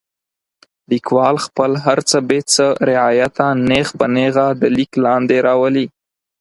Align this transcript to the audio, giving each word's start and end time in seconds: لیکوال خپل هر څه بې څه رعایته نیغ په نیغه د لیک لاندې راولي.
لیکوال 0.89 1.35
خپل 1.45 1.71
هر 1.85 1.99
څه 2.09 2.17
بې 2.27 2.39
څه 2.53 2.65
رعایته 2.89 3.45
نیغ 3.69 3.87
په 3.99 4.05
نیغه 4.15 4.47
د 4.59 4.63
لیک 4.75 4.91
لاندې 5.05 5.37
راولي. 5.47 5.85